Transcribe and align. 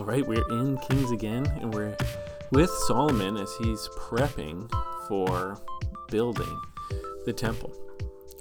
All 0.00 0.06
right, 0.06 0.26
we're 0.26 0.48
in 0.50 0.78
Kings 0.78 1.10
again, 1.10 1.44
and 1.60 1.74
we're 1.74 1.94
with 2.52 2.70
Solomon 2.86 3.36
as 3.36 3.54
he's 3.60 3.86
prepping 3.98 4.70
for 5.06 5.60
building 6.08 6.58
the 7.26 7.34
temple. 7.34 7.70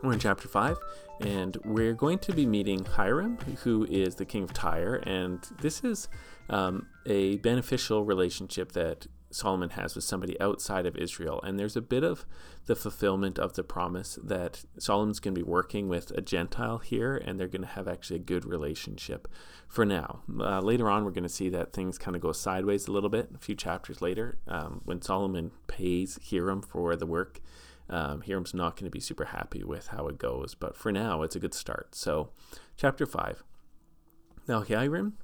We're 0.01 0.13
in 0.13 0.19
chapter 0.19 0.47
5, 0.47 0.77
and 1.19 1.57
we're 1.65 1.95
going 1.95 2.19
to 2.19 2.31
be 2.31 2.45
meeting 2.45 2.85
Hiram, 2.85 3.39
who 3.63 3.85
is 3.89 4.15
the 4.15 4.23
king 4.23 4.43
of 4.43 4.53
Tyre, 4.53 5.03
and 5.05 5.45
this 5.59 5.83
is 5.83 6.07
um, 6.49 6.87
a 7.05 7.35
beneficial 7.39 8.05
relationship 8.05 8.71
that 8.71 9.07
Solomon 9.31 9.71
has 9.71 9.95
with 9.95 10.03
somebody 10.03 10.39
outside 10.39 10.85
of 10.85 10.97
Israel. 10.97 11.41
And 11.43 11.59
there's 11.59 11.75
a 11.75 11.81
bit 11.81 12.03
of 12.03 12.25
the 12.65 12.75
fulfillment 12.75 13.37
of 13.37 13.53
the 13.53 13.63
promise 13.63 14.17
that 14.23 14.65
Solomon's 14.77 15.19
going 15.19 15.35
to 15.35 15.39
be 15.39 15.49
working 15.49 15.87
with 15.87 16.11
a 16.11 16.21
Gentile 16.21 16.79
here, 16.79 17.15
and 17.15 17.39
they're 17.39 17.47
going 17.47 17.61
to 17.61 17.67
have 17.67 17.87
actually 17.87 18.17
a 18.17 18.23
good 18.23 18.45
relationship 18.45 19.27
for 19.67 19.85
now. 19.85 20.21
Uh, 20.39 20.59
later 20.59 20.89
on, 20.89 21.05
we're 21.05 21.11
going 21.11 21.23
to 21.23 21.29
see 21.29 21.49
that 21.49 21.73
things 21.73 21.97
kind 21.97 22.15
of 22.15 22.21
go 22.21 22.31
sideways 22.31 22.87
a 22.87 22.91
little 22.91 23.09
bit 23.09 23.29
a 23.33 23.37
few 23.37 23.55
chapters 23.55 24.01
later. 24.01 24.37
Um, 24.47 24.81
when 24.85 25.01
Solomon 25.01 25.51
pays 25.67 26.19
Hiram 26.29 26.61
for 26.61 26.95
the 26.95 27.05
work, 27.05 27.39
um, 27.89 28.21
Hiram's 28.21 28.53
not 28.53 28.75
going 28.75 28.85
to 28.85 28.91
be 28.91 28.99
super 28.99 29.25
happy 29.25 29.63
with 29.63 29.87
how 29.87 30.07
it 30.07 30.17
goes, 30.17 30.53
but 30.53 30.75
for 30.75 30.91
now, 30.91 31.23
it's 31.23 31.35
a 31.35 31.39
good 31.39 31.53
start. 31.53 31.95
So, 31.95 32.29
chapter 32.77 33.05
5. 33.05 33.43
Now, 34.47 34.61
Hiram 34.61 35.17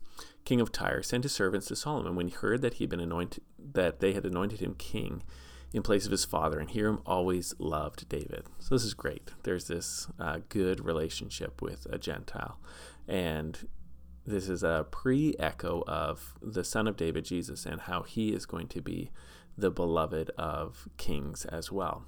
king 0.43 0.61
of 0.61 0.71
Tyre, 0.71 1.03
sent 1.03 1.23
his 1.23 1.33
servants 1.33 1.67
to 1.67 1.75
Solomon 1.75 2.15
when 2.15 2.27
he 2.27 2.33
heard 2.33 2.61
that 2.61 2.75
he 2.75 2.83
had 2.83 2.89
been 2.89 2.99
anointed, 2.99 3.43
that 3.73 3.99
they 3.99 4.13
had 4.13 4.25
anointed 4.25 4.59
him 4.59 4.75
king 4.75 5.23
in 5.73 5.81
place 5.81 6.05
of 6.05 6.11
his 6.11 6.25
father, 6.25 6.59
and 6.59 6.71
Hiram 6.71 7.01
always 7.05 7.53
loved 7.59 8.07
David. 8.07 8.45
So 8.59 8.75
this 8.75 8.83
is 8.83 8.93
great. 8.93 9.31
There's 9.43 9.67
this 9.67 10.07
uh, 10.19 10.39
good 10.47 10.85
relationship 10.85 11.61
with 11.61 11.85
a 11.89 11.97
Gentile, 11.97 12.59
and 13.07 13.67
this 14.25 14.47
is 14.47 14.63
a 14.63 14.87
pre-echo 14.89 15.83
of 15.85 16.35
the 16.41 16.63
son 16.63 16.87
of 16.87 16.95
David, 16.95 17.25
Jesus, 17.25 17.65
and 17.65 17.81
how 17.81 18.03
he 18.03 18.29
is 18.33 18.45
going 18.45 18.67
to 18.69 18.81
be 18.81 19.11
the 19.57 19.71
beloved 19.71 20.31
of 20.37 20.87
kings 20.97 21.45
as 21.45 21.71
well 21.71 22.05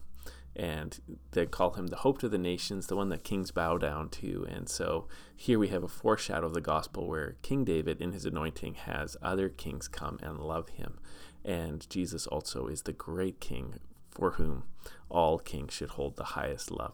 and 0.58 1.00
they 1.31 1.45
call 1.45 1.72
him 1.72 1.88
the 1.88 1.97
hope 1.97 2.17
to 2.17 2.27
the 2.27 2.38
nations, 2.39 2.88
the 2.88 2.95
one 2.95 3.09
that 3.09 3.23
kings 3.23 3.52
bow 3.52 3.77
down 3.77 4.09
to. 4.09 4.45
And 4.50 4.67
so 4.67 5.08
here 5.36 5.59
we 5.59 5.67
have 5.67 5.83
a 5.83 5.88
foreshadow 5.88 6.47
of 6.47 6.55
the 6.55 6.61
gospel 6.61 7.08
where 7.08 7.38
King 7.44 7.63
David, 7.63 8.02
in 8.02 8.11
his 8.11 8.25
anointing, 8.25 8.73
has 8.73 9.16
other 9.22 9.50
kings 9.50 9.88
come 9.88 10.17
and 10.23 10.39
love 10.39 10.69
him. 10.69 10.97
And 11.45 11.88
Jesus 11.91 12.25
also 12.25 12.67
is 12.67 12.81
the 12.81 12.91
great 12.91 13.39
king 13.39 13.75
for 14.09 14.31
whom 14.31 14.63
all 15.09 15.38
kings 15.38 15.75
should 15.75 15.89
hold 15.89 16.16
the 16.16 16.23
highest 16.23 16.72
love. 16.72 16.94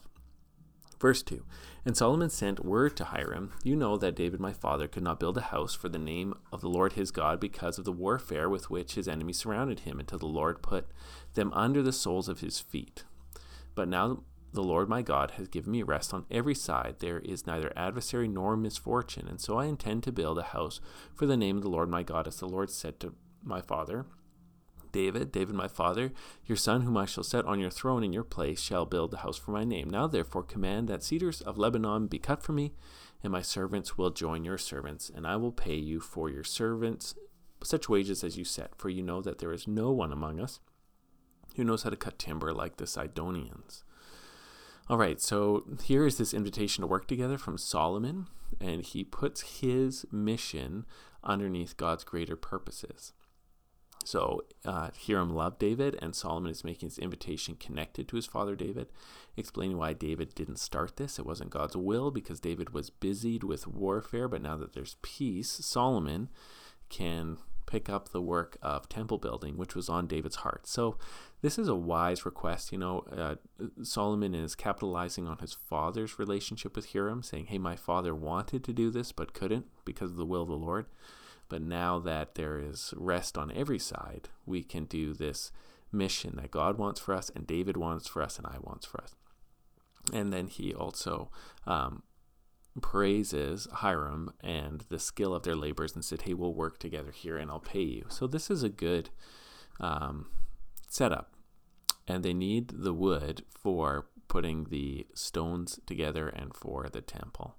Verse 0.99 1.23
2 1.23 1.45
And 1.85 1.95
Solomon 1.95 2.29
sent 2.29 2.65
word 2.65 2.97
to 2.97 3.05
Hiram, 3.05 3.53
You 3.63 3.77
know 3.77 3.95
that 3.95 4.15
David 4.15 4.41
my 4.41 4.51
father 4.51 4.89
could 4.89 5.03
not 5.03 5.21
build 5.21 5.37
a 5.37 5.41
house 5.41 5.73
for 5.73 5.87
the 5.87 5.97
name 5.97 6.33
of 6.51 6.59
the 6.59 6.69
Lord 6.69 6.93
his 6.93 7.11
God 7.11 7.39
because 7.39 7.77
of 7.77 7.85
the 7.85 7.93
warfare 7.93 8.49
with 8.49 8.69
which 8.69 8.95
his 8.95 9.07
enemies 9.07 9.37
surrounded 9.37 9.81
him, 9.81 10.01
until 10.01 10.19
the 10.19 10.25
Lord 10.25 10.61
put 10.61 10.87
them 11.33 11.51
under 11.53 11.81
the 11.81 11.93
soles 11.93 12.27
of 12.27 12.41
his 12.41 12.59
feet. 12.59 13.05
But 13.75 13.87
now 13.87 14.23
the 14.53 14.63
Lord 14.63 14.87
my 14.87 15.01
God 15.01 15.31
has 15.31 15.47
given 15.47 15.71
me 15.71 15.81
rest 15.81 16.13
on 16.13 16.25
every 16.29 16.53
side. 16.53 16.97
There 16.99 17.19
is 17.19 17.47
neither 17.47 17.73
adversary 17.75 18.27
nor 18.27 18.55
misfortune. 18.55 19.27
And 19.27 19.41
so 19.41 19.57
I 19.57 19.65
intend 19.65 20.03
to 20.03 20.11
build 20.11 20.37
a 20.37 20.43
house 20.43 20.79
for 21.15 21.25
the 21.25 21.37
name 21.37 21.57
of 21.57 21.63
the 21.63 21.69
Lord 21.69 21.89
my 21.89 22.03
God, 22.03 22.27
as 22.27 22.37
the 22.37 22.47
Lord 22.47 22.69
said 22.69 22.99
to 22.99 23.15
my 23.43 23.61
father. 23.61 24.05
David, 24.91 25.31
David 25.31 25.55
my 25.55 25.67
father, 25.67 26.13
your 26.45 26.55
son, 26.55 26.81
whom 26.81 26.97
I 26.97 27.05
shall 27.05 27.23
set 27.23 27.45
on 27.45 27.59
your 27.59 27.71
throne 27.71 28.03
in 28.03 28.13
your 28.13 28.23
place, 28.23 28.61
shall 28.61 28.85
build 28.85 29.09
the 29.09 29.17
house 29.17 29.37
for 29.37 29.49
my 29.49 29.63
name. 29.63 29.89
Now 29.89 30.05
therefore 30.05 30.43
command 30.43 30.87
that 30.87 31.01
cedars 31.01 31.41
of 31.41 31.57
Lebanon 31.57 32.05
be 32.05 32.19
cut 32.19 32.43
for 32.43 32.51
me, 32.51 32.73
and 33.23 33.31
my 33.31 33.41
servants 33.41 33.97
will 33.97 34.11
join 34.11 34.45
your 34.45 34.59
servants, 34.59 35.09
and 35.13 35.25
I 35.25 35.35
will 35.35 35.51
pay 35.51 35.75
you 35.75 35.99
for 35.99 36.29
your 36.29 36.43
servants 36.43 37.15
such 37.63 37.89
wages 37.89 38.23
as 38.23 38.37
you 38.37 38.43
set, 38.43 38.75
for 38.77 38.89
you 38.89 39.01
know 39.01 39.19
that 39.21 39.39
there 39.39 39.51
is 39.51 39.67
no 39.67 39.91
one 39.91 40.11
among 40.11 40.39
us 40.39 40.59
who 41.55 41.63
knows 41.63 41.83
how 41.83 41.89
to 41.89 41.95
cut 41.95 42.19
timber 42.19 42.53
like 42.53 42.77
the 42.77 42.87
Sidonians. 42.87 43.83
All 44.89 44.97
right, 44.97 45.21
so 45.21 45.63
here 45.83 46.05
is 46.05 46.17
this 46.17 46.33
invitation 46.33 46.81
to 46.81 46.87
work 46.87 47.07
together 47.07 47.37
from 47.37 47.57
Solomon, 47.57 48.27
and 48.59 48.83
he 48.83 49.03
puts 49.03 49.59
his 49.61 50.05
mission 50.11 50.85
underneath 51.23 51.77
God's 51.77 52.03
greater 52.03 52.35
purposes. 52.35 53.13
So 54.05 54.43
uh, 54.65 54.89
Hiram 55.07 55.33
loved 55.33 55.59
David, 55.59 55.97
and 56.01 56.13
Solomon 56.13 56.51
is 56.51 56.65
making 56.65 56.89
this 56.89 56.99
invitation 56.99 57.55
connected 57.55 58.07
to 58.09 58.17
his 58.17 58.25
father 58.25 58.55
David, 58.55 58.87
explaining 59.37 59.77
why 59.77 59.93
David 59.93 60.35
didn't 60.35 60.59
start 60.59 60.97
this. 60.97 61.17
It 61.17 61.25
wasn't 61.25 61.51
God's 61.51 61.77
will 61.77 62.11
because 62.11 62.41
David 62.41 62.73
was 62.73 62.89
busied 62.89 63.43
with 63.43 63.67
warfare, 63.67 64.27
but 64.27 64.41
now 64.41 64.57
that 64.57 64.73
there's 64.73 64.97
peace, 65.01 65.49
Solomon 65.49 66.29
can 66.89 67.37
pick 67.73 67.89
up 67.89 68.09
the 68.09 68.21
work 68.21 68.55
of 68.61 68.87
temple 68.87 69.17
building, 69.17 69.57
which 69.57 69.73
was 69.73 69.89
on 69.89 70.05
David's 70.05 70.35
heart. 70.35 70.67
So 70.67 70.95
this 71.41 71.57
is 71.57 71.67
a 71.67 71.73
wise 71.73 72.23
request. 72.23 72.71
You 72.71 72.77
know, 72.77 72.99
uh, 73.11 73.35
Solomon 73.81 74.35
is 74.35 74.53
capitalizing 74.53 75.27
on 75.27 75.39
his 75.39 75.53
father's 75.53 76.19
relationship 76.19 76.75
with 76.75 76.93
Hiram, 76.93 77.23
saying, 77.23 77.47
Hey, 77.47 77.57
my 77.57 77.75
father 77.75 78.13
wanted 78.13 78.63
to 78.65 78.73
do 78.73 78.91
this 78.91 79.11
but 79.11 79.33
couldn't 79.33 79.65
because 79.85 80.11
of 80.11 80.17
the 80.17 80.25
will 80.25 80.43
of 80.43 80.49
the 80.49 80.53
Lord. 80.53 80.85
But 81.49 81.63
now 81.63 81.97
that 81.97 82.35
there 82.35 82.59
is 82.59 82.93
rest 82.95 83.39
on 83.39 83.51
every 83.51 83.79
side, 83.79 84.29
we 84.45 84.61
can 84.61 84.85
do 84.85 85.15
this 85.15 85.51
mission 85.91 86.35
that 86.35 86.51
God 86.51 86.77
wants 86.77 86.99
for 86.99 87.15
us, 87.15 87.31
and 87.35 87.47
David 87.47 87.75
wants 87.75 88.07
for 88.07 88.21
us, 88.21 88.37
and 88.37 88.45
I 88.45 88.57
wants 88.61 88.85
for 88.85 89.01
us. 89.01 89.15
And 90.13 90.31
then 90.31 90.45
he 90.45 90.75
also 90.75 91.31
um, 91.65 92.03
praises 92.81 93.67
Hiram 93.71 94.33
and 94.41 94.81
the 94.89 94.99
skill 94.99 95.33
of 95.33 95.43
their 95.43 95.55
labors 95.55 95.93
and 95.93 96.03
said, 96.03 96.23
Hey, 96.23 96.33
we'll 96.33 96.53
work 96.53 96.79
together 96.79 97.11
here 97.11 97.37
and 97.37 97.51
I'll 97.51 97.59
pay 97.59 97.81
you. 97.81 98.05
So 98.09 98.27
this 98.27 98.49
is 98.49 98.63
a 98.63 98.69
good 98.69 99.09
um, 99.79 100.27
setup. 100.89 101.33
And 102.07 102.23
they 102.23 102.33
need 102.33 102.69
the 102.69 102.93
wood 102.93 103.45
for 103.49 104.07
putting 104.27 104.65
the 104.65 105.07
stones 105.13 105.79
together 105.85 106.27
and 106.27 106.53
for 106.53 106.89
the 106.91 107.01
temple. 107.01 107.55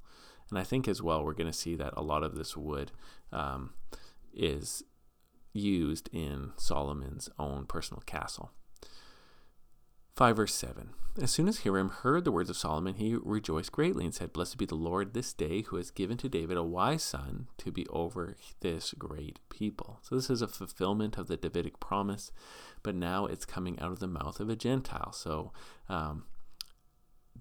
And 0.51 0.59
I 0.59 0.65
think 0.65 0.87
as 0.87 1.01
well, 1.01 1.25
we're 1.25 1.33
going 1.33 1.51
to 1.51 1.59
see 1.59 1.77
that 1.77 1.95
a 1.97 2.03
lot 2.03 2.23
of 2.23 2.35
this 2.35 2.57
wood 2.57 2.93
um, 3.33 3.75
is 4.35 4.83
used 5.53 6.11
in 6.13 6.53
Solomon's 6.57 7.31
own 7.39 7.65
personal 7.65 8.03
castle. 8.05 8.51
5 10.17 10.37
verse 10.37 10.55
7. 10.55 10.91
As 11.21 11.31
soon 11.31 11.47
as 11.47 11.61
Hiram 11.61 11.91
heard 11.91 12.25
the 12.25 12.33
words 12.33 12.51
of 12.51 12.57
Solomon, 12.57 12.95
he 12.95 13.15
rejoiced 13.15 13.71
greatly 13.71 14.05
and 14.05 14.13
said, 14.13 14.33
Blessed 14.33 14.59
be 14.59 14.67
the 14.67 14.75
Lord 14.75 15.15
this 15.15 15.33
day, 15.33 15.63
who 15.63 15.77
has 15.77 15.93
given 15.93 16.17
to 16.19 16.29
David 16.29 16.57
a 16.57 16.63
wise 16.65 17.05
son 17.05 17.47
to 17.59 17.71
be 17.71 17.87
over 17.89 18.37
this 18.61 18.95
great 18.99 19.39
people. 19.49 20.01
So, 20.03 20.17
this 20.17 20.29
is 20.29 20.43
a 20.43 20.49
fulfillment 20.49 21.17
of 21.17 21.29
the 21.29 21.37
Davidic 21.37 21.79
promise, 21.79 22.33
but 22.83 22.97
now 22.97 23.27
it's 23.27 23.45
coming 23.45 23.79
out 23.79 23.93
of 23.93 24.01
the 24.01 24.09
mouth 24.09 24.41
of 24.41 24.49
a 24.49 24.57
Gentile. 24.57 25.13
So, 25.13 25.53
um, 25.89 26.25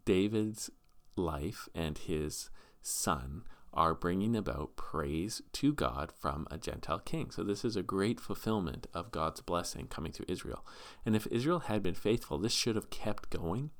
David's 0.05 0.69
life 1.15 1.67
and 1.73 1.97
his 1.97 2.51
son 2.83 3.43
are 3.73 3.95
bringing 3.95 4.35
about 4.35 4.75
praise 4.75 5.41
to 5.53 5.73
God 5.73 6.11
from 6.11 6.47
a 6.51 6.57
Gentile 6.57 6.99
king. 6.99 7.31
So, 7.31 7.43
this 7.43 7.65
is 7.65 7.75
a 7.75 7.83
great 7.83 8.19
fulfillment 8.19 8.87
of 8.93 9.11
God's 9.11 9.41
blessing 9.41 9.87
coming 9.87 10.11
through 10.11 10.27
Israel. 10.29 10.65
And 11.05 11.15
if 11.15 11.27
Israel 11.27 11.59
had 11.59 11.83
been 11.83 11.95
faithful, 11.95 12.37
this 12.37 12.53
should 12.53 12.75
have 12.75 12.89
kept 12.89 13.29
going, 13.29 13.71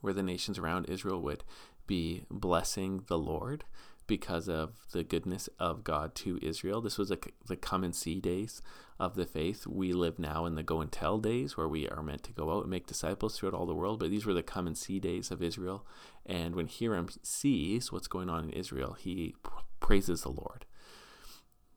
where 0.00 0.14
the 0.14 0.22
nations 0.22 0.58
around 0.58 0.86
Israel 0.88 1.20
would 1.22 1.44
be 1.86 2.24
blessing 2.30 3.04
the 3.08 3.18
Lord 3.18 3.64
because 4.06 4.48
of 4.48 4.74
the 4.92 5.04
goodness 5.04 5.48
of 5.58 5.84
God 5.84 6.14
to 6.16 6.38
Israel. 6.42 6.80
This 6.80 6.98
was 6.98 7.10
a, 7.10 7.18
the 7.46 7.56
come 7.56 7.84
and 7.84 7.94
see 7.94 8.20
days 8.20 8.62
of 8.98 9.14
the 9.14 9.26
faith. 9.26 9.66
We 9.66 9.92
live 9.92 10.18
now 10.18 10.46
in 10.46 10.54
the 10.54 10.62
go 10.62 10.80
and 10.80 10.90
tell 10.90 11.18
days 11.18 11.56
where 11.56 11.68
we 11.68 11.88
are 11.88 12.02
meant 12.02 12.22
to 12.24 12.32
go 12.32 12.56
out 12.56 12.62
and 12.62 12.70
make 12.70 12.86
disciples 12.86 13.38
throughout 13.38 13.54
all 13.54 13.66
the 13.66 13.74
world, 13.74 14.00
but 14.00 14.10
these 14.10 14.26
were 14.26 14.34
the 14.34 14.42
come 14.42 14.66
and 14.66 14.76
see 14.76 15.00
days 15.00 15.30
of 15.30 15.42
Israel. 15.42 15.86
And 16.26 16.54
when 16.54 16.68
Hiram 16.68 17.08
sees 17.22 17.90
what's 17.90 18.08
going 18.08 18.28
on 18.28 18.44
in 18.44 18.50
Israel, 18.50 18.94
he 18.98 19.34
praises 19.80 20.22
the 20.22 20.30
Lord. 20.30 20.64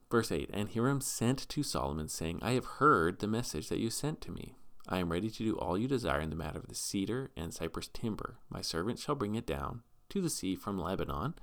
Verse 0.10 0.32
8 0.32 0.50
And 0.54 0.70
Hiram 0.70 1.02
sent 1.02 1.48
to 1.50 1.64
Solomon, 1.64 2.08
saying, 2.08 2.40
I 2.42 2.52
have 2.52 2.66
heard 2.66 3.20
the 3.20 3.28
message 3.28 3.70
that 3.70 3.80
you 3.80 3.90
sent 3.90 4.22
to 4.22 4.32
me. 4.32 4.56
I 4.88 5.00
am 5.00 5.12
ready 5.12 5.30
to 5.30 5.44
do 5.44 5.58
all 5.58 5.78
you 5.78 5.88
desire 5.88 6.22
in 6.22 6.30
the 6.30 6.36
matter 6.36 6.60
of 6.60 6.70
the 6.70 6.76
cedar 6.76 7.32
and 7.36 7.54
cypress 7.54 7.90
timber. 7.90 8.38
My 8.50 8.62
servant 8.62 9.00
shall 9.00 9.16
bring 9.16 9.36
it 9.36 9.46
down 9.46 9.82
to 10.10 10.22
the 10.22 10.30
sea 10.30 10.56
from 10.56 10.80
Lebanon 10.80 11.34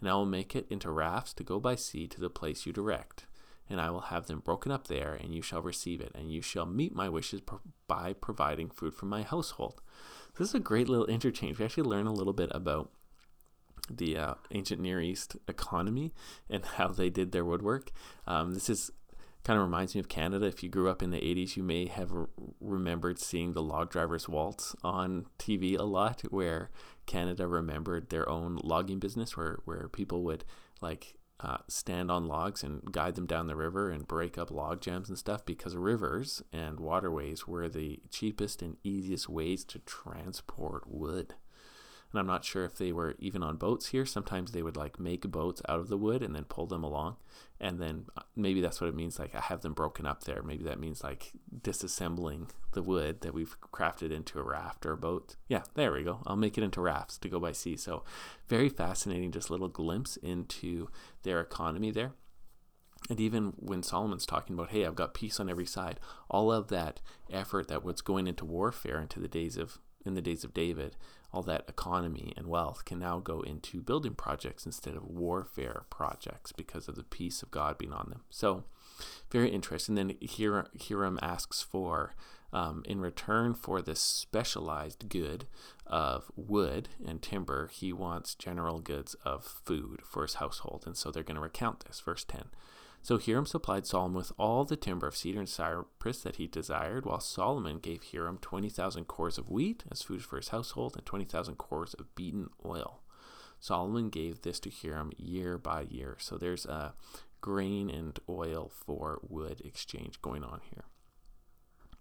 and 0.00 0.08
I 0.08 0.14
will 0.14 0.26
make 0.26 0.54
it 0.54 0.66
into 0.70 0.90
rafts 0.90 1.32
to 1.34 1.44
go 1.44 1.58
by 1.58 1.74
sea 1.74 2.06
to 2.08 2.20
the 2.20 2.30
place 2.30 2.66
you 2.66 2.72
direct. 2.72 3.26
And 3.68 3.80
I 3.80 3.90
will 3.90 4.02
have 4.02 4.26
them 4.26 4.40
broken 4.40 4.70
up 4.70 4.86
there, 4.86 5.14
and 5.14 5.34
you 5.34 5.42
shall 5.42 5.60
receive 5.60 6.00
it, 6.00 6.12
and 6.14 6.30
you 6.30 6.40
shall 6.40 6.66
meet 6.66 6.94
my 6.94 7.08
wishes 7.08 7.40
by 7.88 8.12
providing 8.12 8.70
food 8.70 8.94
for 8.94 9.06
my 9.06 9.22
household. 9.22 9.80
This 10.38 10.48
is 10.48 10.54
a 10.54 10.60
great 10.60 10.88
little 10.88 11.06
interchange. 11.06 11.58
We 11.58 11.64
actually 11.64 11.88
learn 11.88 12.06
a 12.06 12.12
little 12.12 12.32
bit 12.32 12.50
about 12.52 12.90
the 13.90 14.16
uh, 14.16 14.34
ancient 14.52 14.80
Near 14.80 15.00
East 15.00 15.36
economy 15.48 16.12
and 16.48 16.64
how 16.76 16.88
they 16.88 17.10
did 17.10 17.32
their 17.32 17.44
woodwork. 17.44 17.90
Um, 18.26 18.54
this 18.54 18.70
is 18.70 18.90
kind 19.46 19.60
of 19.60 19.64
reminds 19.64 19.94
me 19.94 20.00
of 20.00 20.08
Canada. 20.08 20.44
If 20.46 20.64
you 20.64 20.68
grew 20.68 20.90
up 20.90 21.04
in 21.04 21.10
the 21.10 21.20
80s, 21.20 21.54
you 21.56 21.62
may 21.62 21.86
have 21.86 22.10
re- 22.10 22.26
remembered 22.60 23.20
seeing 23.20 23.52
the 23.52 23.62
log 23.62 23.90
drivers 23.90 24.28
waltz 24.28 24.74
on 24.82 25.26
TV 25.38 25.78
a 25.78 25.84
lot, 25.84 26.22
where 26.30 26.68
Canada 27.06 27.46
remembered 27.46 28.10
their 28.10 28.28
own 28.28 28.58
logging 28.64 28.98
business, 28.98 29.36
where, 29.36 29.60
where 29.64 29.88
people 29.88 30.24
would 30.24 30.44
like 30.80 31.14
uh, 31.38 31.58
stand 31.68 32.10
on 32.10 32.26
logs 32.26 32.64
and 32.64 32.90
guide 32.90 33.14
them 33.14 33.26
down 33.26 33.46
the 33.46 33.54
river 33.54 33.88
and 33.88 34.08
break 34.08 34.36
up 34.36 34.50
log 34.50 34.80
jams 34.80 35.08
and 35.08 35.16
stuff 35.16 35.46
because 35.46 35.76
rivers 35.76 36.42
and 36.52 36.80
waterways 36.80 37.46
were 37.46 37.68
the 37.68 38.00
cheapest 38.10 38.62
and 38.62 38.78
easiest 38.82 39.28
ways 39.28 39.64
to 39.64 39.78
transport 39.80 40.82
wood 40.88 41.34
and 42.12 42.20
I'm 42.20 42.26
not 42.26 42.44
sure 42.44 42.64
if 42.64 42.76
they 42.76 42.92
were 42.92 43.14
even 43.18 43.42
on 43.42 43.56
boats 43.56 43.88
here. 43.88 44.06
Sometimes 44.06 44.52
they 44.52 44.62
would 44.62 44.76
like 44.76 45.00
make 45.00 45.22
boats 45.30 45.62
out 45.68 45.80
of 45.80 45.88
the 45.88 45.98
wood 45.98 46.22
and 46.22 46.34
then 46.34 46.44
pull 46.44 46.66
them 46.66 46.84
along, 46.84 47.16
and 47.60 47.80
then 47.80 48.06
uh, 48.16 48.22
maybe 48.34 48.60
that's 48.60 48.80
what 48.80 48.88
it 48.88 48.94
means. 48.94 49.18
Like 49.18 49.34
I 49.34 49.40
have 49.40 49.62
them 49.62 49.74
broken 49.74 50.06
up 50.06 50.24
there. 50.24 50.42
Maybe 50.42 50.64
that 50.64 50.80
means 50.80 51.02
like 51.02 51.32
disassembling 51.62 52.48
the 52.72 52.82
wood 52.82 53.20
that 53.22 53.34
we've 53.34 53.56
crafted 53.60 54.12
into 54.12 54.38
a 54.38 54.42
raft 54.42 54.86
or 54.86 54.92
a 54.92 54.96
boat. 54.96 55.36
Yeah, 55.48 55.62
there 55.74 55.92
we 55.92 56.04
go. 56.04 56.20
I'll 56.26 56.36
make 56.36 56.56
it 56.56 56.64
into 56.64 56.80
rafts 56.80 57.18
to 57.18 57.28
go 57.28 57.40
by 57.40 57.52
sea. 57.52 57.76
So 57.76 58.04
very 58.48 58.68
fascinating, 58.68 59.32
just 59.32 59.50
little 59.50 59.68
glimpse 59.68 60.16
into 60.16 60.88
their 61.22 61.40
economy 61.40 61.90
there. 61.90 62.12
And 63.08 63.20
even 63.20 63.52
when 63.56 63.82
Solomon's 63.82 64.26
talking 64.26 64.54
about, 64.54 64.70
hey, 64.70 64.84
I've 64.84 64.96
got 64.96 65.14
peace 65.14 65.38
on 65.38 65.48
every 65.48 65.66
side, 65.66 66.00
all 66.28 66.50
of 66.52 66.68
that 66.68 67.00
effort 67.30 67.68
that 67.68 67.84
was 67.84 68.00
going 68.00 68.26
into 68.26 68.44
warfare 68.44 69.00
into 69.00 69.20
the 69.20 69.28
days 69.28 69.56
of 69.56 69.78
in 70.04 70.14
the 70.14 70.22
days 70.22 70.44
of 70.44 70.54
David, 70.54 70.96
all 71.32 71.42
that 71.42 71.64
economy 71.68 72.32
and 72.36 72.46
wealth 72.46 72.84
can 72.84 72.98
now 72.98 73.18
go 73.18 73.40
into 73.40 73.80
building 73.80 74.14
projects 74.14 74.66
instead 74.66 74.94
of 74.94 75.04
warfare 75.04 75.84
projects 75.90 76.52
because 76.52 76.88
of 76.88 76.96
the 76.96 77.04
peace 77.04 77.42
of 77.42 77.50
God 77.50 77.78
being 77.78 77.92
on 77.92 78.08
them. 78.10 78.22
So, 78.30 78.64
very 79.30 79.50
interesting. 79.50 79.94
Then 79.94 80.16
Hiram 80.22 81.18
asks 81.20 81.62
for, 81.62 82.14
um, 82.52 82.82
in 82.86 83.00
return 83.00 83.54
for 83.54 83.82
this 83.82 84.00
specialized 84.00 85.08
good 85.08 85.46
of 85.86 86.30
wood 86.36 86.88
and 87.04 87.20
timber, 87.20 87.68
he 87.68 87.92
wants 87.92 88.34
general 88.34 88.80
goods 88.80 89.14
of 89.24 89.44
food 89.44 90.00
for 90.04 90.22
his 90.22 90.34
household. 90.34 90.84
And 90.86 90.96
so 90.96 91.10
they're 91.10 91.22
going 91.22 91.36
to 91.36 91.40
recount 91.40 91.80
this. 91.80 92.00
Verse 92.00 92.24
10. 92.24 92.44
So 93.06 93.18
Hiram 93.18 93.46
supplied 93.46 93.86
Solomon 93.86 94.16
with 94.16 94.32
all 94.36 94.64
the 94.64 94.74
timber 94.74 95.06
of 95.06 95.14
cedar 95.14 95.38
and 95.38 95.48
cypress 95.48 96.22
that 96.22 96.36
he 96.36 96.48
desired, 96.48 97.06
while 97.06 97.20
Solomon 97.20 97.78
gave 97.78 98.02
Hiram 98.02 98.36
20,000 98.38 99.04
cors 99.04 99.38
of 99.38 99.48
wheat 99.48 99.84
as 99.92 100.02
food 100.02 100.24
for 100.24 100.38
his 100.38 100.48
household 100.48 100.96
and 100.96 101.06
20,000 101.06 101.54
cors 101.54 101.94
of 101.94 102.12
beaten 102.16 102.50
oil. 102.64 103.02
Solomon 103.60 104.08
gave 104.08 104.42
this 104.42 104.58
to 104.58 104.70
Hiram 104.70 105.12
year 105.16 105.56
by 105.56 105.82
year. 105.82 106.16
So 106.18 106.36
there's 106.36 106.66
a 106.66 106.94
grain 107.40 107.90
and 107.90 108.18
oil 108.28 108.72
for 108.74 109.20
wood 109.22 109.62
exchange 109.64 110.20
going 110.20 110.42
on 110.42 110.62
here. 110.68 110.86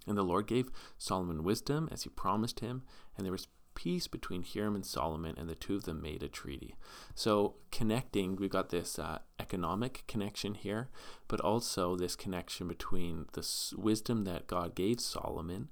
And 0.07 0.17
the 0.17 0.23
Lord 0.23 0.47
gave 0.47 0.71
Solomon 0.97 1.43
wisdom 1.43 1.87
as 1.91 2.01
he 2.01 2.09
promised 2.09 2.61
him, 2.61 2.81
and 3.15 3.23
there 3.23 3.31
was 3.31 3.47
peace 3.75 4.07
between 4.07 4.44
Hiram 4.44 4.75
and 4.75 4.86
Solomon, 4.86 5.36
and 5.38 5.48
the 5.48 5.56
two 5.56 5.75
of 5.75 5.83
them 5.83 6.01
made 6.01 6.24
a 6.24 6.27
treaty. 6.27 6.75
So, 7.13 7.56
connecting, 7.72 8.36
we've 8.36 8.50
got 8.50 8.69
this 8.69 8.98
uh, 8.98 9.19
economic 9.39 10.04
connection 10.07 10.56
here, 10.56 10.89
but 11.27 11.42
also 11.42 11.95
this 11.95 12.16
connection 12.16 12.68
between 12.68 13.25
the 13.33 13.48
wisdom 13.77 14.24
that 14.24 14.48
God 14.48 14.75
gave 14.75 15.00
Solomon, 15.00 15.69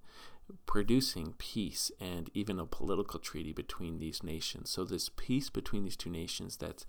producing 0.66 1.34
peace 1.38 1.92
and 2.00 2.30
even 2.34 2.60
a 2.60 2.66
political 2.66 3.20
treaty 3.20 3.54
between 3.54 3.98
these 3.98 4.22
nations. 4.22 4.70
So, 4.70 4.84
this 4.84 5.10
peace 5.16 5.50
between 5.50 5.84
these 5.84 5.98
two 5.98 6.12
nations 6.12 6.58
that's 6.58 6.86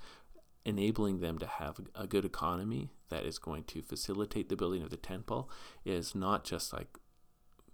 enabling 0.66 1.20
them 1.20 1.38
to 1.38 1.46
have 1.46 1.78
a 1.94 2.06
good 2.06 2.24
economy 2.24 2.90
that 3.10 3.24
is 3.24 3.38
going 3.38 3.64
to 3.64 3.82
facilitate 3.82 4.48
the 4.48 4.56
building 4.56 4.82
of 4.82 4.90
the 4.90 4.96
temple 4.96 5.50
is 5.84 6.14
not 6.14 6.42
just 6.42 6.72
like 6.72 6.98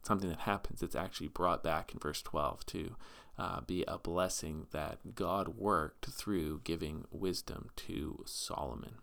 something 0.03 0.29
that 0.29 0.41
happens. 0.41 0.83
It's 0.83 0.97
actually 0.97 1.29
brought 1.29 1.63
back 1.63 1.93
in 1.93 2.01
verse 2.01 2.23
12 2.23 2.67
to 2.67 2.97
uh, 3.41 3.61
be 3.63 3.85
a 3.89 3.99
blessing 3.99 4.67
that 4.73 5.15
God 5.15 5.57
worked 5.57 6.07
through 6.07 6.61
giving 6.63 7.05
wisdom 7.11 7.71
to 7.77 8.23
Solomon. 8.27 8.97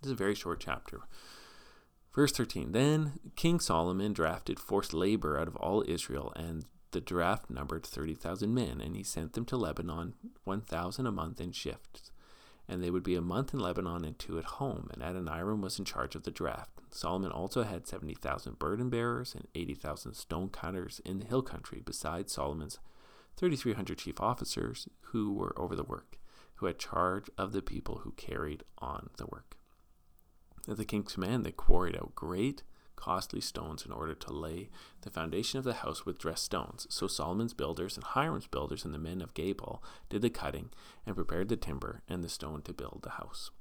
This 0.00 0.06
is 0.06 0.12
a 0.12 0.16
very 0.16 0.34
short 0.34 0.60
chapter. 0.60 1.02
Verse 2.14 2.32
13 2.32 2.72
Then 2.72 3.20
King 3.36 3.60
Solomon 3.60 4.12
drafted 4.12 4.58
forced 4.58 4.94
labor 4.94 5.38
out 5.38 5.48
of 5.48 5.56
all 5.56 5.84
Israel, 5.86 6.32
and 6.36 6.64
the 6.92 7.00
draft 7.02 7.50
numbered 7.50 7.84
30,000 7.84 8.52
men, 8.52 8.80
and 8.80 8.96
he 8.96 9.02
sent 9.02 9.34
them 9.34 9.44
to 9.44 9.56
Lebanon, 9.56 10.14
1,000 10.44 11.06
a 11.06 11.12
month 11.12 11.40
in 11.40 11.52
shifts 11.52 12.10
and 12.68 12.82
they 12.82 12.90
would 12.90 13.02
be 13.02 13.14
a 13.14 13.22
month 13.22 13.54
in 13.54 13.60
Lebanon 13.60 14.04
and 14.04 14.18
two 14.18 14.38
at 14.38 14.44
home, 14.44 14.90
and 14.92 15.02
Adoniram 15.02 15.62
was 15.62 15.78
in 15.78 15.84
charge 15.84 16.14
of 16.14 16.24
the 16.24 16.30
draft. 16.30 16.70
Solomon 16.90 17.30
also 17.30 17.62
had 17.62 17.86
70,000 17.86 18.58
burden 18.58 18.90
bearers 18.90 19.34
and 19.34 19.48
80,000 19.54 20.14
stone 20.14 20.48
cutters 20.50 21.00
in 21.04 21.18
the 21.18 21.24
hill 21.24 21.42
country, 21.42 21.82
besides 21.84 22.32
Solomon's 22.32 22.78
3,300 23.38 23.96
chief 23.98 24.20
officers 24.20 24.88
who 25.12 25.32
were 25.32 25.54
over 25.56 25.76
the 25.76 25.84
work, 25.84 26.18
who 26.56 26.66
had 26.66 26.78
charge 26.78 27.30
of 27.38 27.52
the 27.52 27.62
people 27.62 28.00
who 28.02 28.10
carried 28.12 28.64
on 28.78 29.10
the 29.16 29.26
work. 29.26 29.56
At 30.68 30.76
the 30.76 30.84
king's 30.84 31.14
command, 31.14 31.46
they 31.46 31.52
quarried 31.52 31.96
out 31.96 32.16
great 32.16 32.64
costly 32.96 33.40
stones 33.40 33.86
in 33.86 33.92
order 33.92 34.12
to 34.12 34.32
lay 34.32 34.70
the 35.02 35.10
foundation 35.10 35.56
of 35.56 35.64
the 35.64 35.74
house 35.74 36.04
with 36.04 36.18
dressed 36.18 36.44
stones. 36.44 36.84
So 36.90 37.06
Solomon's 37.06 37.54
builders 37.54 37.94
and 37.94 38.04
Hiram's 38.04 38.48
builders 38.48 38.84
and 38.84 38.92
the 38.92 38.98
men 38.98 39.22
of 39.22 39.34
Gebal 39.34 39.80
did 40.08 40.20
the 40.20 40.30
cutting 40.30 40.70
and 41.06 41.14
prepared 41.14 41.48
the 41.48 41.56
timber 41.56 42.02
and 42.08 42.24
the 42.24 42.28
stone 42.28 42.60
to 42.62 42.72
build 42.72 43.02
the 43.04 43.10
house. 43.10 43.52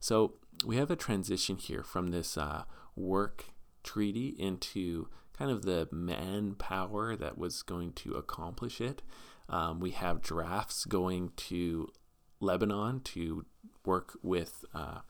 So 0.00 0.36
we 0.64 0.76
have 0.76 0.90
a 0.90 0.96
transition 0.96 1.58
here 1.58 1.82
from 1.82 2.08
this 2.08 2.38
uh, 2.38 2.64
work 2.96 3.44
treaty 3.84 4.28
into 4.38 5.08
kind 5.38 5.50
of 5.50 5.62
the 5.62 5.88
manpower 5.92 7.14
that 7.14 7.38
was 7.38 7.62
going 7.62 7.92
to 7.92 8.14
accomplish 8.14 8.80
it. 8.80 9.02
Um, 9.48 9.78
we 9.80 9.92
have 9.92 10.20
drafts 10.20 10.84
going 10.84 11.30
to 11.36 11.88
Lebanon 12.40 13.00
to 13.00 13.46
work 13.84 14.18
with 14.22 14.64
uh, 14.74 15.00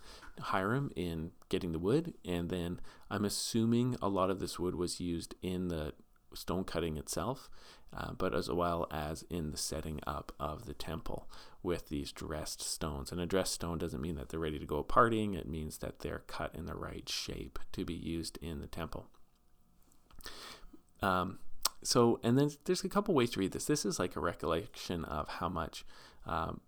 Hiram 0.41 0.93
in 0.95 1.33
getting 1.49 1.73
the 1.73 1.79
wood, 1.79 2.15
and 2.25 2.49
then 2.49 2.81
I'm 3.11 3.25
assuming 3.25 3.97
a 4.01 4.09
lot 4.09 4.31
of 4.31 4.39
this 4.39 4.59
wood 4.59 4.75
was 4.75 5.01
used 5.01 5.35
in 5.43 5.69
the 5.69 5.95
stone 6.35 6.65
cutting 6.65 6.97
itself, 6.97 7.49
uh, 7.97 8.13
but 8.13 8.35
as 8.35 8.51
well 8.51 8.87
as 8.91 9.23
in 9.31 9.51
the 9.51 9.57
setting 9.57 9.99
up 10.07 10.33
of 10.39 10.67
the 10.67 10.75
temple 10.75 11.29
with 11.63 11.89
these 11.89 12.13
dressed 12.13 12.61
stones. 12.61 13.11
And 13.11 13.21
a 13.21 13.27
dressed 13.27 13.55
stone 13.55 13.79
doesn't 13.79 14.01
mean 14.01 14.15
that 14.17 14.29
they're 14.29 14.39
ready 14.39 14.59
to 14.59 14.67
go 14.67 14.85
partying, 14.85 15.37
it 15.37 15.49
means 15.49 15.79
that 15.79 16.01
they're 16.01 16.23
cut 16.27 16.55
in 16.55 16.67
the 16.67 16.77
right 16.77 17.09
shape 17.09 17.59
to 17.73 17.85
be 17.85 17.95
used 17.95 18.39
in 18.43 18.61
the 18.61 18.67
temple. 18.67 19.09
Um, 21.03 21.39
so, 21.83 22.19
and 22.23 22.39
then 22.39 22.51
there's 22.65 22.85
a 22.85 22.89
couple 22.89 23.15
ways 23.15 23.31
to 23.31 23.41
read 23.41 23.53
this. 23.53 23.65
This 23.65 23.85
is 23.85 23.99
like 23.99 24.17
a 24.17 24.21
recollection 24.21 25.05
of 25.05 25.29
how 25.29 25.49
much 25.49 25.85
um, 26.27 26.61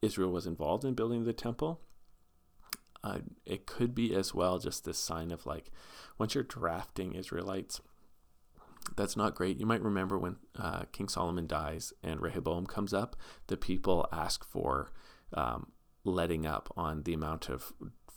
Israel 0.00 0.32
was 0.32 0.46
involved 0.46 0.84
in 0.84 0.94
building 0.94 1.24
the 1.24 1.32
temple. 1.32 1.80
Uh, 3.04 3.18
it 3.44 3.66
could 3.66 3.94
be 3.94 4.14
as 4.14 4.34
well 4.34 4.58
just 4.58 4.84
this 4.84 4.98
sign 4.98 5.32
of 5.32 5.44
like 5.44 5.70
once 6.18 6.34
you're 6.34 6.44
drafting 6.44 7.14
Israelites, 7.14 7.80
that's 8.96 9.16
not 9.16 9.34
great. 9.34 9.58
You 9.58 9.66
might 9.66 9.82
remember 9.82 10.18
when 10.18 10.36
uh, 10.58 10.84
King 10.92 11.08
Solomon 11.08 11.46
dies 11.46 11.92
and 12.02 12.20
Rehoboam 12.20 12.66
comes 12.66 12.92
up, 12.92 13.16
the 13.46 13.56
people 13.56 14.08
ask 14.12 14.44
for 14.44 14.92
um, 15.34 15.72
letting 16.04 16.46
up 16.46 16.72
on 16.76 17.02
the 17.02 17.14
amount 17.14 17.48
of 17.48 17.72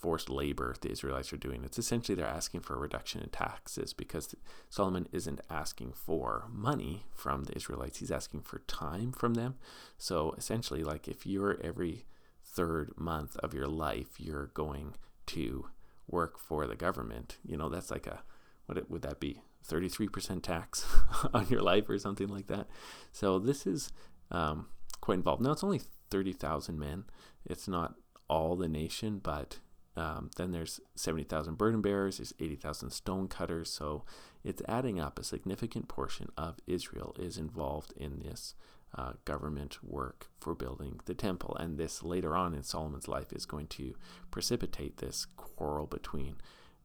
forced 0.05 0.29
labor 0.29 0.75
the 0.81 0.91
Israelites 0.91 1.33
are 1.33 1.38
doing. 1.38 1.63
It's 1.63 1.79
essentially 1.79 2.15
they're 2.15 2.27
asking 2.27 2.59
for 2.59 2.75
a 2.75 2.79
reduction 2.79 3.21
in 3.21 3.29
taxes 3.29 3.91
because 3.91 4.35
Solomon 4.69 5.07
isn't 5.12 5.41
asking 5.50 5.93
for 5.93 6.45
money 6.47 7.07
from 7.15 7.45
the 7.45 7.55
Israelites, 7.55 7.97
he's 7.97 8.12
asking 8.12 8.41
for 8.41 8.59
time 8.67 9.12
from 9.12 9.33
them. 9.33 9.55
So 9.97 10.35
essentially, 10.38 10.83
like 10.83 11.07
if 11.07 11.25
you're 11.25 11.59
every 11.59 12.05
third 12.43 12.93
month 12.95 13.35
of 13.38 13.55
your 13.55 13.65
life, 13.65 14.19
you're 14.19 14.51
going 14.53 14.93
to 15.25 15.69
work 16.07 16.38
for 16.38 16.67
the 16.67 16.75
government, 16.75 17.38
you 17.43 17.57
know, 17.57 17.67
that's 17.67 17.89
like 17.89 18.05
a, 18.05 18.21
what 18.67 18.88
would 18.91 19.01
that 19.01 19.19
be? 19.19 19.41
33% 19.67 20.43
tax 20.43 20.85
on 21.33 21.47
your 21.50 21.63
life 21.63 21.89
or 21.89 21.97
something 21.97 22.27
like 22.27 22.45
that. 22.45 22.67
So 23.12 23.39
this 23.39 23.65
is 23.65 23.91
um, 24.29 24.67
quite 25.01 25.15
involved. 25.15 25.41
Now 25.41 25.53
it's 25.53 25.63
only 25.63 25.81
30,000 26.12 26.77
men. 26.77 27.05
It's 27.43 27.67
not 27.67 27.95
all 28.29 28.55
the 28.55 28.67
nation, 28.67 29.19
but 29.24 29.57
um, 29.95 30.29
then 30.35 30.51
there's 30.51 30.79
70,000 30.95 31.57
burden 31.57 31.81
bearers, 31.81 32.17
there's 32.17 32.33
80,000 32.39 32.89
stone 32.91 33.27
cutters. 33.27 33.69
So 33.69 34.03
it's 34.43 34.61
adding 34.67 34.99
up. 34.99 35.17
A 35.19 35.23
significant 35.23 35.87
portion 35.87 36.29
of 36.37 36.57
Israel 36.67 37.15
is 37.17 37.37
involved 37.37 37.93
in 37.95 38.19
this 38.19 38.55
uh, 38.97 39.13
government 39.25 39.77
work 39.83 40.27
for 40.39 40.53
building 40.53 40.99
the 41.05 41.13
temple. 41.13 41.55
And 41.59 41.77
this 41.77 42.03
later 42.03 42.35
on 42.35 42.53
in 42.53 42.63
Solomon's 42.63 43.07
life 43.07 43.31
is 43.33 43.45
going 43.45 43.67
to 43.67 43.95
precipitate 44.31 44.97
this 44.97 45.27
quarrel 45.37 45.85
between 45.85 46.35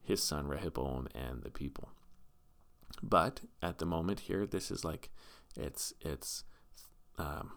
his 0.02 0.22
son 0.22 0.46
Rehoboam 0.46 1.08
and 1.14 1.42
the 1.42 1.50
people. 1.50 1.90
But 3.02 3.42
at 3.62 3.78
the 3.78 3.86
moment 3.86 4.20
here, 4.20 4.46
this 4.46 4.70
is 4.70 4.84
like 4.84 5.10
it's 5.56 5.92
it's 6.00 6.44
um, 7.18 7.52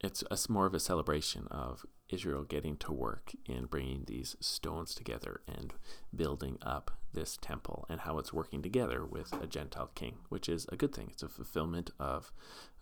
it's 0.00 0.22
a, 0.30 0.38
more 0.50 0.66
of 0.66 0.74
a 0.74 0.80
celebration 0.80 1.46
of 1.50 1.84
Israel 2.08 2.44
getting 2.44 2.76
to 2.78 2.92
work 2.92 3.32
in 3.46 3.66
bringing 3.66 4.04
these 4.06 4.36
stones 4.40 4.94
together 4.94 5.40
and 5.46 5.72
building 6.14 6.58
up 6.62 6.98
this 7.12 7.36
temple 7.40 7.86
and 7.88 8.00
how 8.00 8.18
it's 8.18 8.32
working 8.32 8.62
together 8.62 9.04
with 9.04 9.32
a 9.42 9.46
Gentile 9.46 9.90
king, 9.94 10.18
which 10.28 10.48
is 10.48 10.66
a 10.70 10.76
good 10.76 10.94
thing. 10.94 11.08
It's 11.12 11.22
a 11.22 11.28
fulfillment 11.28 11.90
of 11.98 12.30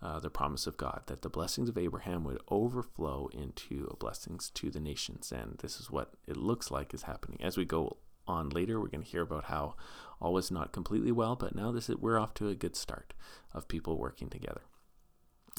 uh, 0.01 0.19
the 0.19 0.29
promise 0.29 0.67
of 0.67 0.77
God 0.77 1.03
that 1.07 1.21
the 1.21 1.29
blessings 1.29 1.69
of 1.69 1.77
Abraham 1.77 2.23
would 2.25 2.41
overflow 2.49 3.29
into 3.33 3.95
blessings 3.99 4.51
to 4.51 4.69
the 4.69 4.79
nations. 4.79 5.31
And 5.31 5.57
this 5.59 5.79
is 5.79 5.89
what 5.89 6.13
it 6.27 6.37
looks 6.37 6.69
like 6.69 6.93
is 6.93 7.03
happening. 7.03 7.39
As 7.41 7.57
we 7.57 7.65
go 7.65 7.97
on 8.27 8.49
later, 8.49 8.79
we're 8.79 8.87
going 8.87 9.03
to 9.03 9.09
hear 9.09 9.21
about 9.21 9.45
how 9.45 9.75
all 10.19 10.33
was 10.33 10.51
not 10.51 10.71
completely 10.71 11.11
well, 11.11 11.35
but 11.35 11.55
now 11.55 11.71
this 11.71 11.89
is, 11.89 11.95
we're 11.97 12.19
off 12.19 12.33
to 12.35 12.49
a 12.49 12.55
good 12.55 12.75
start 12.75 13.13
of 13.53 13.67
people 13.67 13.97
working 13.97 14.29
together. 14.29 14.61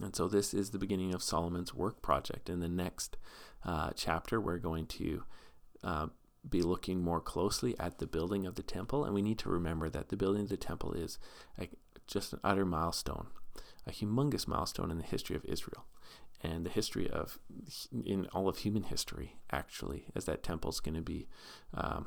And 0.02 0.14
so 0.14 0.28
this 0.28 0.52
is 0.52 0.70
the 0.70 0.78
beginning 0.78 1.14
of 1.14 1.23
Solomon's 1.23 1.75
work 1.75 2.02
project. 2.02 2.50
In 2.50 2.61
the 2.61 2.68
next 2.68 3.16
uh, 3.66 3.90
chapter, 3.94 4.40
we're 4.40 4.58
going 4.58 4.87
to 4.87 5.25
uh, 5.85 6.06
be 6.49 6.62
looking 6.62 7.02
more 7.02 7.20
closely 7.20 7.78
at 7.78 7.99
the 7.99 8.06
building 8.06 8.46
of 8.46 8.54
the 8.54 8.62
temple. 8.62 9.04
And 9.04 9.14
we 9.14 9.23
need 9.23 9.38
to 9.40 9.50
remember 9.50 9.90
that 9.90 10.08
the 10.08 10.16
building 10.16 10.42
of 10.42 10.49
the 10.49 10.56
temple 10.56 10.92
is 10.92 11.18
a, 11.58 11.68
just 12.06 12.32
an 12.32 12.40
utter 12.42 12.64
milestone, 12.64 13.26
a 13.87 13.90
humongous 13.90 14.49
milestone 14.49 14.90
in 14.90 14.99
the 14.99 15.04
history 15.04 15.37
of 15.37 15.44
Israel 15.44 15.85
and 16.42 16.64
the 16.64 16.70
history 16.70 17.11
of, 17.11 17.38
in 18.04 18.26
all 18.32 18.49
of 18.49 18.58
human 18.58 18.85
history, 18.85 19.37
actually, 19.50 20.06
as 20.14 20.26
that 20.26 20.42
temple 20.42 20.70
is 20.70 20.80
going 20.80 20.94
to 20.94 21.02
be 21.02 21.26
um, 21.75 22.06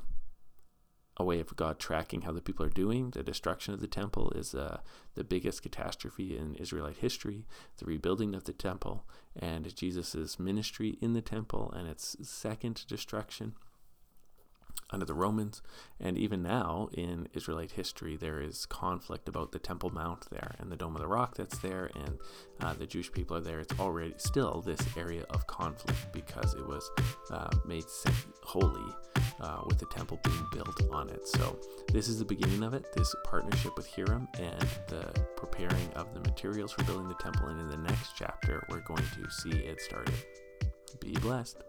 a 1.19 1.23
way 1.23 1.39
of 1.41 1.55
God 1.57 1.79
tracking 1.79 2.21
how 2.21 2.31
the 2.31 2.41
people 2.41 2.65
are 2.65 2.69
doing. 2.69 3.11
The 3.11 3.23
destruction 3.23 3.73
of 3.73 3.81
the 3.81 3.87
temple 3.87 4.31
is 4.31 4.55
uh, 4.55 4.79
the 5.15 5.23
biggest 5.25 5.61
catastrophe 5.61 6.37
in 6.37 6.55
Israelite 6.55 6.97
history. 6.97 7.45
The 7.77 7.85
rebuilding 7.85 8.33
of 8.33 8.45
the 8.45 8.53
temple 8.53 9.05
and 9.35 9.75
Jesus' 9.75 10.39
ministry 10.39 10.97
in 11.01 11.13
the 11.13 11.21
temple 11.21 11.73
and 11.75 11.87
its 11.87 12.15
second 12.21 12.85
destruction 12.87 13.55
under 14.91 15.05
the 15.05 15.13
Romans. 15.13 15.61
And 15.99 16.17
even 16.17 16.41
now 16.41 16.89
in 16.93 17.27
Israelite 17.33 17.71
history, 17.71 18.15
there 18.15 18.41
is 18.41 18.65
conflict 18.65 19.27
about 19.27 19.51
the 19.51 19.59
Temple 19.59 19.91
Mount 19.91 20.29
there 20.29 20.55
and 20.59 20.71
the 20.71 20.75
Dome 20.75 20.95
of 20.95 21.01
the 21.01 21.07
Rock 21.07 21.35
that's 21.35 21.57
there, 21.59 21.89
and 21.95 22.17
uh, 22.61 22.73
the 22.73 22.87
Jewish 22.87 23.11
people 23.11 23.37
are 23.37 23.41
there. 23.41 23.59
It's 23.59 23.79
already 23.79 24.13
still 24.17 24.61
this 24.61 24.81
area 24.97 25.23
of 25.29 25.47
conflict 25.47 26.11
because 26.13 26.53
it 26.53 26.65
was 26.65 26.89
uh, 27.31 27.49
made 27.65 27.85
holy 28.43 28.93
uh, 29.39 29.61
with 29.65 29.79
the 29.79 29.85
temple 29.87 30.19
being 30.23 30.45
built 30.51 30.81
on 30.91 31.09
it. 31.09 31.27
So 31.27 31.57
this 31.91 32.07
is 32.07 32.19
the 32.19 32.25
beginning 32.25 32.63
of 32.63 32.73
it, 32.73 32.85
this 32.93 33.13
partnership 33.23 33.75
with 33.77 33.87
Hiram 33.87 34.27
and 34.39 34.67
the 34.87 35.13
preparing 35.35 35.89
of 35.95 36.13
the 36.13 36.19
materials 36.21 36.71
for 36.71 36.83
building 36.83 37.07
the 37.07 37.15
temple. 37.15 37.47
And 37.47 37.59
in 37.59 37.69
the 37.69 37.77
next 37.77 38.11
chapter, 38.17 38.65
we're 38.69 38.81
going 38.81 39.03
to 39.15 39.29
see 39.31 39.57
it 39.57 39.81
started. 39.81 40.15
Be 40.99 41.13
blessed. 41.13 41.61